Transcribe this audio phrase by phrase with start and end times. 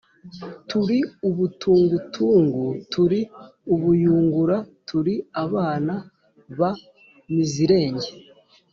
[0.69, 0.99] Turi
[1.29, 3.19] ubutungutungu, turi
[3.73, 5.93] ubuyungura, turi abana
[6.59, 6.71] ba
[7.33, 8.09] Mizirenge